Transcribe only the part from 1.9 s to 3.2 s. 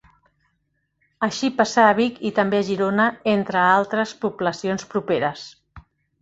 Vic i també a Girona,